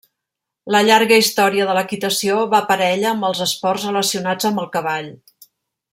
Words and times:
La 0.75 0.79
llarga 0.85 1.19
història 1.23 1.67
de 1.71 1.75
l'equitació 1.79 2.39
va 2.55 2.63
parella 2.73 3.11
amb 3.13 3.29
els 3.29 3.45
esports 3.49 3.87
relacionats 3.91 4.49
amb 4.51 4.65
el 4.65 4.71
cavall. 4.79 5.13